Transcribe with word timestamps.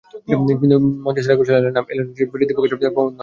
কিন্তু 0.51 0.75
মঞ্চে 1.05 1.21
শ্রেয়া 1.23 1.39
ঘোষাল 1.39 1.55
এলেন 1.59 1.73
না, 1.75 1.81
এলেন 1.93 2.07
শিল্পী 2.17 2.35
হৃষিকেশ 2.37 2.71
প্রমোদ 2.73 2.97
রনদে। 2.97 3.19